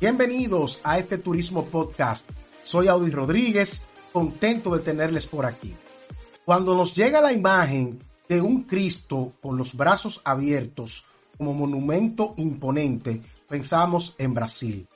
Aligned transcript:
Bienvenidos 0.00 0.80
a 0.82 0.98
este 0.98 1.18
Turismo 1.18 1.66
Podcast. 1.66 2.30
Soy 2.62 2.88
Audi 2.88 3.10
Rodríguez, 3.10 3.86
contento 4.14 4.74
de 4.74 4.82
tenerles 4.82 5.26
por 5.26 5.44
aquí. 5.44 5.76
Cuando 6.46 6.74
nos 6.74 6.94
llega 6.94 7.20
la 7.20 7.34
imagen 7.34 8.02
de 8.26 8.40
un 8.40 8.62
Cristo 8.62 9.34
con 9.42 9.58
los 9.58 9.74
brazos 9.74 10.22
abiertos 10.24 11.04
como 11.36 11.52
monumento 11.52 12.32
imponente, 12.38 13.20
pensamos 13.46 14.14
en 14.16 14.32
Brasil. 14.32 14.88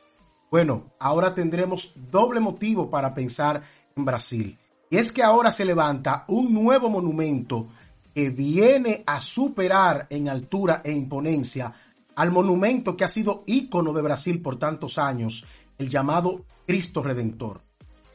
Bueno, 0.50 0.84
ahora 0.98 1.34
tendremos 1.34 1.92
doble 2.10 2.40
motivo 2.40 2.88
para 2.88 3.12
pensar 3.12 3.62
en 3.94 4.06
Brasil. 4.06 4.58
Y 4.88 4.96
es 4.96 5.12
que 5.12 5.22
ahora 5.22 5.52
se 5.52 5.66
levanta 5.66 6.24
un 6.28 6.54
nuevo 6.54 6.88
monumento 6.88 7.66
que 8.14 8.30
viene 8.30 9.04
a 9.06 9.20
superar 9.20 10.06
en 10.08 10.30
altura 10.30 10.80
e 10.82 10.92
imponencia 10.92 11.74
al 12.16 12.30
monumento 12.30 12.96
que 12.96 13.04
ha 13.04 13.08
sido 13.08 13.44
ícono 13.46 13.92
de 13.92 14.02
Brasil 14.02 14.40
por 14.40 14.56
tantos 14.56 14.98
años, 14.98 15.44
el 15.78 15.88
llamado 15.88 16.44
Cristo 16.66 17.02
Redentor. 17.02 17.62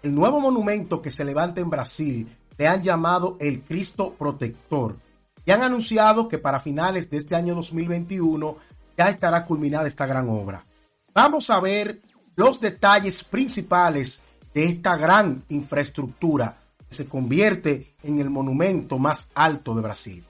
El 0.02 0.16
nuevo 0.16 0.40
monumento 0.40 1.02
que 1.02 1.12
se 1.12 1.26
levanta 1.26 1.62
en 1.62 1.70
Brasil 1.70 2.28
le 2.58 2.68
han 2.68 2.82
llamado 2.82 3.38
el 3.40 3.62
Cristo 3.62 4.16
Protector 4.18 4.98
y 5.46 5.52
han 5.52 5.62
anunciado 5.62 6.28
que 6.28 6.38
para 6.38 6.60
finales 6.60 7.10
de 7.10 7.18
este 7.18 7.36
año 7.36 7.56
2021 7.56 8.58
ya 8.98 9.10
estará 9.10 9.46
culminada 9.46 9.88
esta 9.88 10.06
gran 10.06 10.30
obra. 10.30 10.66
Vamos 11.14 11.50
a 11.50 11.60
ver 11.60 12.02
los 12.36 12.60
detalles 12.60 13.24
principales 13.24 14.24
de 14.54 14.66
esta 14.66 14.96
gran 14.96 15.44
infraestructura 15.50 16.58
que 16.88 16.96
se 16.96 17.08
convierte 17.08 17.96
en 18.04 18.20
el 18.20 18.30
monumento 18.30 18.98
más 18.98 19.32
alto 19.36 19.76
de 19.76 19.82
Brasil. 19.82 20.29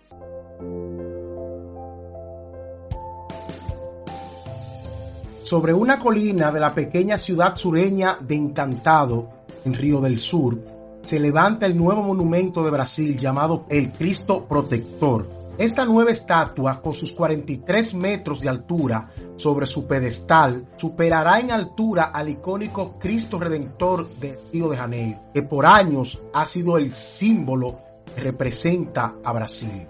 Sobre 5.49 5.73
una 5.73 5.97
colina 5.97 6.51
de 6.51 6.59
la 6.59 6.75
pequeña 6.75 7.17
ciudad 7.17 7.55
sureña 7.55 8.19
de 8.21 8.35
Encantado, 8.35 9.29
en 9.65 9.73
Río 9.73 9.99
del 9.99 10.19
Sur, 10.19 10.61
se 11.03 11.19
levanta 11.19 11.65
el 11.65 11.75
nuevo 11.75 12.03
monumento 12.03 12.63
de 12.63 12.69
Brasil 12.69 13.17
llamado 13.17 13.65
el 13.67 13.91
Cristo 13.91 14.45
Protector. 14.47 15.27
Esta 15.57 15.85
nueva 15.85 16.11
estatua, 16.11 16.79
con 16.83 16.93
sus 16.93 17.13
43 17.13 17.95
metros 17.95 18.41
de 18.41 18.49
altura 18.49 19.09
sobre 19.37 19.65
su 19.65 19.87
pedestal, 19.87 20.67
superará 20.75 21.39
en 21.39 21.49
altura 21.49 22.11
al 22.13 22.29
icónico 22.29 22.99
Cristo 22.99 23.39
Redentor 23.39 24.07
de 24.19 24.39
Río 24.53 24.69
de 24.69 24.77
Janeiro, 24.77 25.19
que 25.33 25.41
por 25.41 25.65
años 25.65 26.21
ha 26.31 26.45
sido 26.45 26.77
el 26.77 26.91
símbolo 26.91 27.79
que 28.13 28.21
representa 28.21 29.15
a 29.23 29.33
Brasil. 29.33 29.87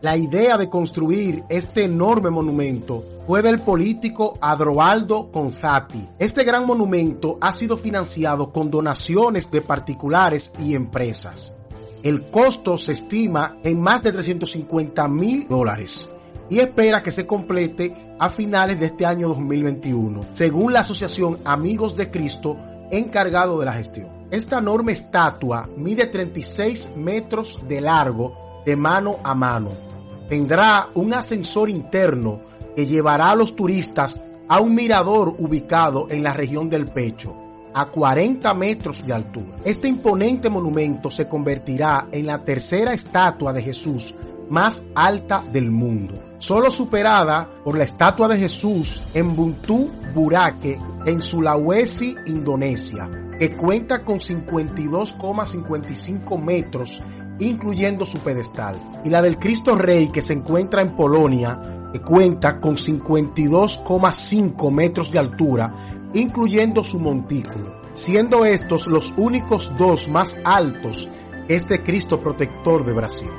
La 0.00 0.16
idea 0.16 0.56
de 0.56 0.70
construir 0.70 1.44
este 1.50 1.84
enorme 1.84 2.30
monumento 2.30 3.19
fue 3.30 3.42
del 3.42 3.60
político 3.60 4.36
Adroaldo 4.40 5.30
Conzati. 5.30 6.04
Este 6.18 6.42
gran 6.42 6.66
monumento 6.66 7.38
ha 7.40 7.52
sido 7.52 7.76
financiado 7.76 8.50
con 8.50 8.72
donaciones 8.72 9.52
de 9.52 9.62
particulares 9.62 10.52
y 10.58 10.74
empresas. 10.74 11.54
El 12.02 12.28
costo 12.32 12.76
se 12.76 12.90
estima 12.90 13.56
en 13.62 13.80
más 13.80 14.02
de 14.02 14.10
350 14.10 15.06
mil 15.06 15.46
dólares 15.46 16.08
y 16.48 16.58
espera 16.58 17.04
que 17.04 17.12
se 17.12 17.24
complete 17.24 18.16
a 18.18 18.30
finales 18.30 18.80
de 18.80 18.86
este 18.86 19.06
año 19.06 19.28
2021, 19.28 20.22
según 20.32 20.72
la 20.72 20.80
Asociación 20.80 21.38
Amigos 21.44 21.94
de 21.94 22.10
Cristo 22.10 22.56
encargado 22.90 23.60
de 23.60 23.66
la 23.66 23.74
gestión. 23.74 24.08
Esta 24.32 24.58
enorme 24.58 24.90
estatua 24.90 25.68
mide 25.76 26.08
36 26.08 26.94
metros 26.96 27.60
de 27.68 27.80
largo 27.80 28.62
de 28.66 28.74
mano 28.74 29.18
a 29.22 29.36
mano 29.36 29.90
tendrá 30.30 30.88
un 30.94 31.12
ascensor 31.12 31.68
interno 31.68 32.49
que 32.74 32.86
llevará 32.86 33.30
a 33.30 33.36
los 33.36 33.56
turistas 33.56 34.20
a 34.48 34.60
un 34.60 34.74
mirador 34.74 35.34
ubicado 35.38 36.08
en 36.10 36.22
la 36.22 36.34
región 36.34 36.68
del 36.68 36.88
pecho, 36.88 37.34
a 37.72 37.86
40 37.86 38.52
metros 38.54 39.06
de 39.06 39.12
altura. 39.12 39.58
Este 39.64 39.86
imponente 39.88 40.50
monumento 40.50 41.08
se 41.10 41.28
convertirá 41.28 42.08
en 42.10 42.26
la 42.26 42.44
tercera 42.44 42.92
estatua 42.92 43.52
de 43.52 43.62
Jesús 43.62 44.16
más 44.48 44.84
alta 44.94 45.44
del 45.52 45.70
mundo, 45.70 46.20
solo 46.38 46.72
superada 46.72 47.48
por 47.62 47.78
la 47.78 47.84
estatua 47.84 48.26
de 48.26 48.38
Jesús 48.38 49.00
en 49.14 49.36
Buntu 49.36 49.88
Burake, 50.12 50.80
en 51.06 51.20
Sulawesi, 51.20 52.16
Indonesia, 52.26 53.08
que 53.38 53.56
cuenta 53.56 54.04
con 54.04 54.18
52,55 54.18 56.42
metros 56.42 57.00
incluyendo 57.40 58.06
su 58.06 58.18
pedestal, 58.18 58.80
y 59.04 59.10
la 59.10 59.22
del 59.22 59.38
Cristo 59.38 59.76
Rey 59.76 60.08
que 60.08 60.22
se 60.22 60.34
encuentra 60.34 60.82
en 60.82 60.94
Polonia, 60.94 61.79
que 61.92 62.00
cuenta 62.00 62.60
con 62.60 62.76
52,5 62.76 64.70
metros 64.70 65.10
de 65.10 65.18
altura, 65.18 66.10
incluyendo 66.14 66.84
su 66.84 66.98
montículo, 66.98 67.80
siendo 67.92 68.44
estos 68.44 68.86
los 68.86 69.12
únicos 69.16 69.70
dos 69.76 70.08
más 70.08 70.38
altos 70.44 71.06
este 71.48 71.82
Cristo 71.82 72.20
protector 72.20 72.84
de 72.84 72.92
Brasil. 72.92 73.30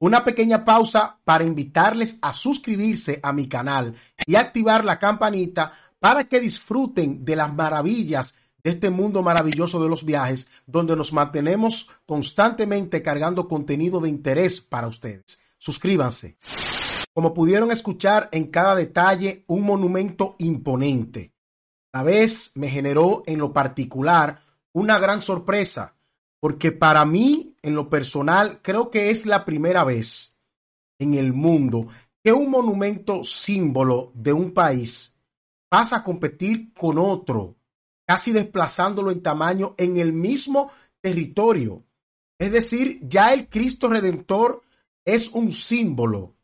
Una 0.00 0.24
pequeña 0.24 0.64
pausa 0.64 1.18
para 1.24 1.44
invitarles 1.44 2.18
a 2.20 2.34
suscribirse 2.34 3.20
a 3.22 3.32
mi 3.32 3.48
canal 3.48 3.94
y 4.26 4.36
activar 4.36 4.84
la 4.84 4.98
campanita 4.98 5.72
para 5.98 6.24
que 6.24 6.40
disfruten 6.40 7.24
de 7.24 7.36
las 7.36 7.54
maravillas 7.54 8.36
de 8.62 8.72
este 8.72 8.90
mundo 8.90 9.22
maravilloso 9.22 9.82
de 9.82 9.88
los 9.88 10.04
viajes, 10.04 10.50
donde 10.66 10.96
nos 10.96 11.14
mantenemos 11.14 11.90
constantemente 12.04 13.02
cargando 13.02 13.48
contenido 13.48 14.00
de 14.00 14.10
interés 14.10 14.60
para 14.60 14.88
ustedes. 14.88 15.42
Suscríbanse. 15.58 16.36
Como 17.14 17.32
pudieron 17.32 17.70
escuchar 17.70 18.28
en 18.32 18.48
cada 18.48 18.74
detalle, 18.74 19.44
un 19.46 19.62
monumento 19.62 20.34
imponente. 20.38 21.32
A 21.92 21.98
la 21.98 22.04
vez 22.04 22.52
me 22.56 22.68
generó 22.68 23.22
en 23.26 23.38
lo 23.38 23.52
particular 23.52 24.42
una 24.72 24.98
gran 24.98 25.22
sorpresa, 25.22 25.96
porque 26.40 26.72
para 26.72 27.04
mí, 27.04 27.56
en 27.62 27.76
lo 27.76 27.88
personal, 27.88 28.60
creo 28.62 28.90
que 28.90 29.10
es 29.10 29.26
la 29.26 29.44
primera 29.44 29.84
vez 29.84 30.40
en 30.98 31.14
el 31.14 31.32
mundo 31.32 31.86
que 32.22 32.32
un 32.32 32.50
monumento 32.50 33.22
símbolo 33.22 34.10
de 34.14 34.32
un 34.32 34.52
país 34.52 35.16
pasa 35.68 35.96
a 35.96 36.04
competir 36.04 36.72
con 36.74 36.98
otro 36.98 37.56
casi 38.06 38.32
desplazándolo 38.32 39.10
en 39.10 39.22
tamaño 39.22 39.74
en 39.78 39.96
el 39.96 40.12
mismo 40.12 40.70
territorio. 41.00 41.84
Es 42.38 42.52
decir, 42.52 43.00
ya 43.02 43.32
el 43.32 43.48
Cristo 43.48 43.88
Redentor 43.88 44.62
es 45.04 45.28
un 45.28 45.52
símbolo 45.52 46.34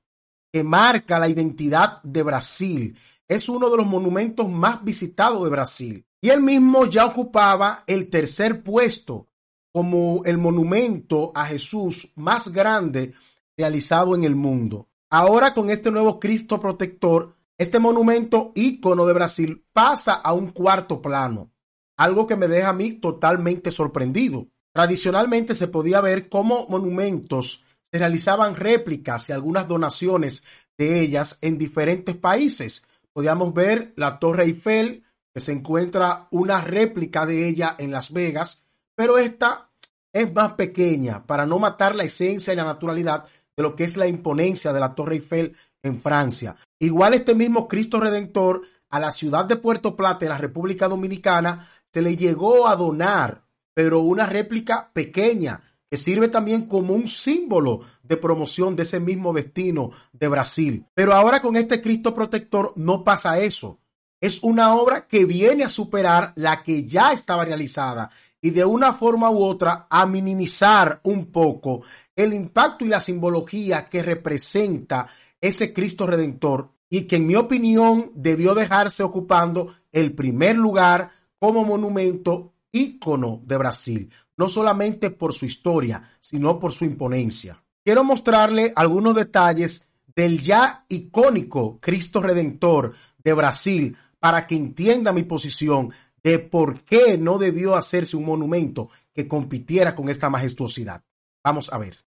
que 0.52 0.64
marca 0.64 1.18
la 1.18 1.28
identidad 1.28 2.02
de 2.02 2.22
Brasil. 2.22 2.98
Es 3.28 3.48
uno 3.48 3.70
de 3.70 3.76
los 3.76 3.86
monumentos 3.86 4.48
más 4.48 4.82
visitados 4.84 5.44
de 5.44 5.50
Brasil. 5.50 6.06
Y 6.20 6.30
él 6.30 6.42
mismo 6.42 6.86
ya 6.86 7.06
ocupaba 7.06 7.84
el 7.86 8.10
tercer 8.10 8.62
puesto 8.62 9.28
como 9.72 10.22
el 10.24 10.38
monumento 10.38 11.32
a 11.34 11.46
Jesús 11.46 12.12
más 12.16 12.48
grande 12.48 13.14
realizado 13.56 14.14
en 14.14 14.24
el 14.24 14.34
mundo. 14.34 14.88
Ahora 15.10 15.54
con 15.54 15.70
este 15.70 15.90
nuevo 15.90 16.18
Cristo 16.20 16.60
protector, 16.60 17.36
este 17.58 17.78
monumento 17.78 18.52
ícono 18.54 19.06
de 19.06 19.12
Brasil 19.12 19.64
pasa 19.72 20.14
a 20.14 20.32
un 20.32 20.50
cuarto 20.50 21.02
plano, 21.02 21.50
algo 21.96 22.26
que 22.26 22.36
me 22.36 22.48
deja 22.48 22.70
a 22.70 22.74
mí 22.74 22.92
totalmente 22.92 23.70
sorprendido. 23.70 24.48
Tradicionalmente 24.72 25.54
se 25.54 25.68
podía 25.68 26.00
ver 26.00 26.28
cómo 26.28 26.66
monumentos 26.68 27.64
se 27.92 27.98
realizaban 27.98 28.56
réplicas 28.56 29.28
y 29.28 29.32
algunas 29.32 29.66
donaciones 29.66 30.44
de 30.78 31.00
ellas 31.00 31.38
en 31.42 31.58
diferentes 31.58 32.16
países. 32.16 32.86
Podíamos 33.12 33.52
ver 33.52 33.92
la 33.96 34.18
Torre 34.18 34.44
Eiffel, 34.44 35.04
que 35.34 35.40
se 35.40 35.52
encuentra 35.52 36.28
una 36.30 36.60
réplica 36.60 37.26
de 37.26 37.48
ella 37.48 37.76
en 37.78 37.90
Las 37.90 38.12
Vegas, 38.12 38.66
pero 38.96 39.18
esta 39.18 39.70
es 40.12 40.32
más 40.32 40.54
pequeña 40.54 41.26
para 41.26 41.46
no 41.46 41.58
matar 41.58 41.94
la 41.94 42.04
esencia 42.04 42.52
y 42.52 42.56
la 42.56 42.64
naturalidad 42.64 43.24
de 43.56 43.62
lo 43.62 43.76
que 43.76 43.84
es 43.84 43.96
la 43.96 44.06
imponencia 44.06 44.72
de 44.72 44.80
la 44.80 44.94
Torre 44.94 45.16
Eiffel 45.16 45.56
en 45.82 46.00
Francia. 46.00 46.56
Igual 46.78 47.14
este 47.14 47.34
mismo 47.34 47.68
Cristo 47.68 48.00
Redentor 48.00 48.62
a 48.88 48.98
la 48.98 49.12
ciudad 49.12 49.44
de 49.44 49.56
Puerto 49.56 49.96
Plata, 49.96 50.24
en 50.24 50.30
la 50.30 50.38
República 50.38 50.88
Dominicana, 50.88 51.68
se 51.92 52.02
le 52.02 52.16
llegó 52.16 52.66
a 52.66 52.76
donar, 52.76 53.42
pero 53.74 54.00
una 54.00 54.26
réplica 54.26 54.90
pequeña 54.92 55.62
que 55.90 55.96
sirve 55.96 56.28
también 56.28 56.66
como 56.66 56.94
un 56.94 57.08
símbolo 57.08 57.80
de 58.04 58.16
promoción 58.16 58.76
de 58.76 58.84
ese 58.84 59.00
mismo 59.00 59.32
destino 59.32 59.90
de 60.12 60.28
Brasil. 60.28 60.86
Pero 60.94 61.12
ahora 61.12 61.40
con 61.40 61.56
este 61.56 61.82
Cristo 61.82 62.14
protector 62.14 62.72
no 62.76 63.02
pasa 63.02 63.40
eso. 63.40 63.80
Es 64.20 64.42
una 64.42 64.74
obra 64.74 65.08
que 65.08 65.24
viene 65.24 65.64
a 65.64 65.68
superar 65.68 66.32
la 66.36 66.62
que 66.62 66.84
ya 66.84 67.12
estaba 67.12 67.44
realizada 67.44 68.10
y 68.40 68.50
de 68.50 68.64
una 68.64 68.94
forma 68.94 69.30
u 69.30 69.42
otra 69.42 69.86
a 69.90 70.06
minimizar 70.06 71.00
un 71.02 71.26
poco 71.26 71.82
el 72.14 72.34
impacto 72.34 72.84
y 72.84 72.88
la 72.88 73.00
simbología 73.00 73.88
que 73.88 74.02
representa 74.02 75.08
ese 75.40 75.72
Cristo 75.72 76.06
Redentor 76.06 76.70
y 76.88 77.02
que 77.02 77.16
en 77.16 77.26
mi 77.26 77.34
opinión 77.34 78.12
debió 78.14 78.54
dejarse 78.54 79.02
ocupando 79.02 79.74
el 79.90 80.14
primer 80.14 80.56
lugar 80.56 81.12
como 81.38 81.64
monumento 81.64 82.52
ícono 82.72 83.40
de 83.44 83.56
Brasil, 83.56 84.10
no 84.36 84.48
solamente 84.48 85.10
por 85.10 85.34
su 85.34 85.46
historia, 85.46 86.16
sino 86.20 86.58
por 86.58 86.72
su 86.72 86.84
imponencia. 86.84 87.62
Quiero 87.84 88.04
mostrarle 88.04 88.72
algunos 88.76 89.14
detalles 89.14 89.88
del 90.14 90.40
ya 90.40 90.84
icónico 90.88 91.78
Cristo 91.80 92.20
Redentor 92.20 92.94
de 93.18 93.32
Brasil 93.32 93.96
para 94.18 94.46
que 94.46 94.56
entienda 94.56 95.12
mi 95.12 95.22
posición 95.22 95.92
de 96.22 96.38
por 96.38 96.82
qué 96.82 97.16
no 97.16 97.38
debió 97.38 97.74
hacerse 97.74 98.16
un 98.16 98.26
monumento 98.26 98.90
que 99.14 99.26
compitiera 99.26 99.94
con 99.94 100.08
esta 100.08 100.28
majestuosidad. 100.28 101.02
Vamos 101.42 101.72
a 101.72 101.78
ver. 101.78 101.98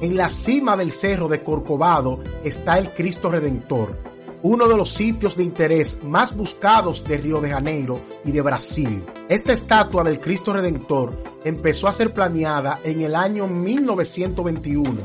En 0.00 0.16
la 0.16 0.30
cima 0.30 0.78
del 0.78 0.92
cerro 0.92 1.28
de 1.28 1.42
Corcovado 1.42 2.20
está 2.42 2.78
el 2.78 2.88
Cristo 2.90 3.30
Redentor, 3.30 3.98
uno 4.42 4.68
de 4.68 4.76
los 4.76 4.90
sitios 4.90 5.36
de 5.36 5.44
interés 5.44 6.02
más 6.02 6.34
buscados 6.34 7.04
de 7.04 7.18
Río 7.18 7.40
de 7.40 7.50
Janeiro 7.50 8.00
y 8.24 8.32
de 8.32 8.42
Brasil. 8.42 9.04
Esta 9.28 9.52
estatua 9.52 10.02
del 10.02 10.20
Cristo 10.20 10.52
Redentor 10.52 11.22
empezó 11.44 11.88
a 11.88 11.92
ser 11.92 12.14
planeada 12.14 12.80
en 12.84 13.02
el 13.02 13.14
año 13.14 13.46
1921. 13.46 15.00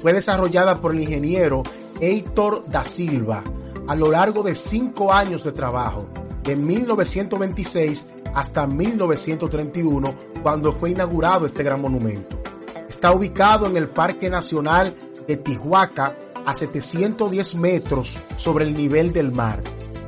Fue 0.00 0.12
desarrollada 0.12 0.80
por 0.80 0.92
el 0.92 1.00
ingeniero 1.00 1.62
Heitor 2.00 2.64
da 2.68 2.84
Silva 2.84 3.44
a 3.86 3.94
lo 3.94 4.10
largo 4.10 4.42
de 4.42 4.54
cinco 4.54 5.12
años 5.12 5.42
de 5.44 5.52
trabajo, 5.52 6.06
de 6.44 6.54
1926 6.54 8.12
hasta 8.34 8.66
1931, 8.66 10.14
cuando 10.42 10.72
fue 10.72 10.90
inaugurado 10.90 11.44
este 11.44 11.64
gran 11.64 11.82
monumento. 11.82 12.40
Está 12.88 13.12
ubicado 13.12 13.66
en 13.66 13.76
el 13.76 13.88
Parque 13.88 14.30
Nacional 14.30 14.94
de 15.26 15.36
Tihuaca 15.36 16.16
a 16.46 16.54
710 16.54 17.54
metros 17.54 18.18
sobre 18.36 18.64
el 18.64 18.74
nivel 18.74 19.12
del 19.12 19.32
mar, 19.32 19.62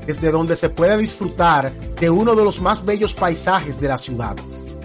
desde 0.07 0.31
donde 0.31 0.57
se 0.57 0.69
puede 0.69 0.97
disfrutar 0.99 1.73
de 1.73 2.11
uno 2.11 2.35
de 2.35 2.45
los 2.45 2.61
más 2.61 2.85
bellos 2.85 3.15
paisajes 3.15 3.81
de 3.81 3.89
la 3.89 3.99
ciudad. 3.99 4.37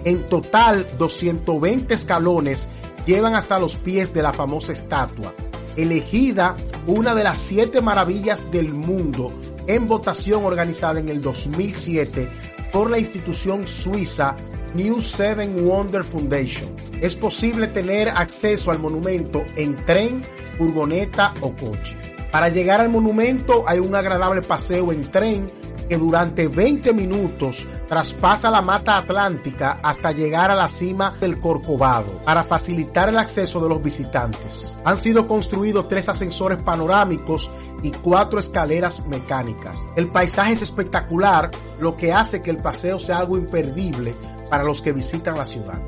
En 0.04 0.26
total, 0.26 0.86
220 0.98 1.92
escalones 1.94 2.68
llevan 3.06 3.34
hasta 3.34 3.58
los 3.58 3.76
pies 3.76 4.14
de 4.14 4.22
la 4.22 4.32
famosa 4.32 4.72
estatua, 4.72 5.34
elegida 5.76 6.56
una 6.86 7.14
de 7.14 7.24
las 7.24 7.38
siete 7.38 7.80
maravillas 7.80 8.50
del 8.50 8.72
mundo 8.72 9.32
en 9.66 9.86
votación 9.86 10.44
organizada 10.44 10.98
en 10.98 11.08
el 11.08 11.20
2007 11.20 12.28
por 12.72 12.90
la 12.90 12.98
institución 12.98 13.66
suiza 13.66 14.36
New 14.74 15.00
Seven 15.00 15.66
Wonder 15.66 16.04
Foundation. 16.04 16.74
Es 17.00 17.16
posible 17.16 17.68
tener 17.68 18.08
acceso 18.08 18.70
al 18.70 18.78
monumento 18.78 19.44
en 19.56 19.84
tren, 19.84 20.22
furgoneta 20.56 21.34
o 21.40 21.54
coche. 21.54 21.96
Para 22.30 22.48
llegar 22.48 22.80
al 22.80 22.90
monumento 22.90 23.64
hay 23.66 23.78
un 23.78 23.94
agradable 23.94 24.42
paseo 24.42 24.92
en 24.92 25.02
tren 25.02 25.50
que 25.88 25.96
durante 25.96 26.48
20 26.48 26.92
minutos 26.92 27.66
traspasa 27.86 28.50
la 28.50 28.62
mata 28.62 28.98
atlántica 28.98 29.80
hasta 29.82 30.12
llegar 30.12 30.50
a 30.50 30.54
la 30.54 30.68
cima 30.68 31.14
del 31.20 31.40
Corcovado 31.40 32.20
para 32.24 32.42
facilitar 32.42 33.08
el 33.08 33.18
acceso 33.18 33.60
de 33.60 33.68
los 33.68 33.82
visitantes. 33.82 34.76
Han 34.84 34.96
sido 34.96 35.26
construidos 35.26 35.88
tres 35.88 36.08
ascensores 36.08 36.62
panorámicos 36.62 37.50
y 37.82 37.90
cuatro 37.90 38.40
escaleras 38.40 39.06
mecánicas. 39.06 39.80
El 39.96 40.08
paisaje 40.08 40.52
es 40.52 40.62
espectacular, 40.62 41.50
lo 41.80 41.96
que 41.96 42.12
hace 42.12 42.42
que 42.42 42.50
el 42.50 42.58
paseo 42.58 42.98
sea 42.98 43.18
algo 43.18 43.38
imperdible 43.38 44.14
para 44.50 44.64
los 44.64 44.82
que 44.82 44.92
visitan 44.92 45.36
la 45.36 45.44
ciudad. 45.44 45.80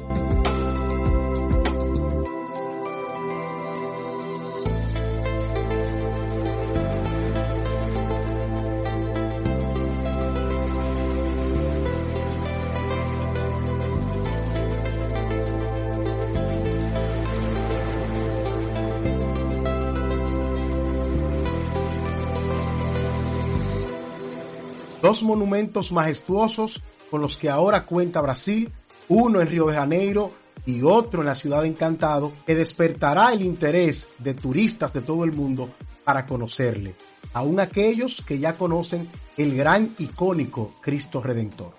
Dos 25.03 25.23
monumentos 25.23 25.93
majestuosos 25.93 26.83
con 27.11 27.21
los 27.21 27.37
que 27.39 27.51
ahora 27.51 27.85
cuenta 27.85 28.21
Brasil, 28.21 28.71
uno 29.09 29.41
en 29.41 29.49
Río 29.49 29.67
de 29.67 29.77
Janeiro 29.77 30.33
y 30.67 30.83
otro 30.83 31.21
en 31.21 31.27
la 31.27 31.35
ciudad 31.35 31.63
de 31.63 31.69
Encantado, 31.69 32.33
que 32.47 32.55
despertará 32.55 33.33
el 33.33 33.43
interés 33.43 34.09
de 34.19 34.35
turistas 34.35 34.93
de 34.93 35.01
todo 35.01 35.25
el 35.25 35.33
mundo 35.33 35.71
para 36.05 36.27
conocerle, 36.27 36.95
aún 37.33 37.61
aquellos 37.61 38.23
que 38.27 38.39
ya 38.39 38.55
conocen 38.55 39.09
el 39.37 39.57
gran 39.57 39.95
icónico 39.99 40.75
Cristo 40.81 41.23
Redentor. 41.23 41.75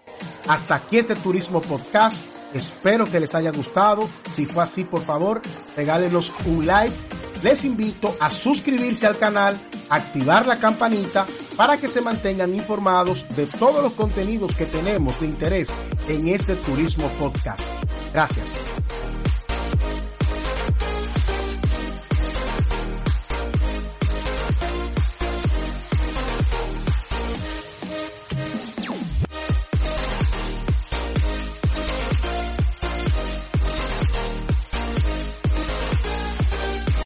Hasta 0.47 0.75
aquí 0.75 0.97
este 0.97 1.15
Turismo 1.15 1.61
Podcast. 1.61 2.25
Espero 2.53 3.05
que 3.05 3.19
les 3.19 3.33
haya 3.33 3.51
gustado. 3.51 4.09
Si 4.29 4.45
fue 4.45 4.63
así, 4.63 4.83
por 4.83 5.03
favor, 5.03 5.41
regálenos 5.75 6.33
un 6.45 6.65
like 6.65 6.93
les 7.41 7.65
invito 7.65 8.15
a 8.19 8.29
suscribirse 8.29 9.07
al 9.07 9.17
canal, 9.17 9.57
activar 9.89 10.45
la 10.45 10.59
campanita 10.59 11.25
para 11.55 11.77
que 11.77 11.87
se 11.87 12.01
mantengan 12.01 12.53
informados 12.53 13.25
de 13.35 13.45
todos 13.45 13.83
los 13.83 13.93
contenidos 13.93 14.55
que 14.55 14.65
tenemos 14.65 15.19
de 15.19 15.27
interés 15.27 15.73
en 16.07 16.27
este 16.27 16.55
Turismo 16.55 17.07
Podcast. 17.19 17.73
Gracias. 18.13 18.80